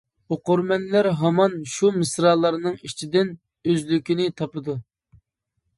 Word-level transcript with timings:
ئوقۇرمەنلەر 0.33 1.09
ھامان 1.19 1.53
شۇ 1.73 1.91
مىسرالارنىڭ 1.99 2.81
ئىچىدىن 2.89 3.31
ئۆزلۈكىنى 3.37 4.29
تاپىدۇ. 4.43 4.79